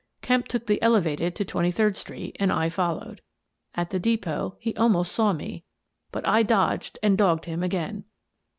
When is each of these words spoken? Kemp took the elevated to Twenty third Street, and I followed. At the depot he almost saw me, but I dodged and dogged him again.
Kemp 0.23 0.47
took 0.47 0.65
the 0.65 0.81
elevated 0.81 1.35
to 1.35 1.45
Twenty 1.45 1.69
third 1.69 1.95
Street, 1.95 2.35
and 2.39 2.51
I 2.51 2.69
followed. 2.69 3.21
At 3.75 3.91
the 3.91 3.99
depot 3.99 4.57
he 4.59 4.75
almost 4.75 5.11
saw 5.11 5.31
me, 5.31 5.63
but 6.11 6.27
I 6.27 6.41
dodged 6.41 6.97
and 7.03 7.15
dogged 7.15 7.45
him 7.45 7.61
again. 7.61 8.05